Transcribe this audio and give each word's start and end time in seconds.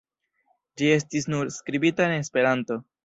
Ĝi 0.81 0.89
estis 0.93 1.29
nur 1.33 1.51
skribita 1.59 2.07
en 2.09 2.15
Esperanto. 2.23 2.79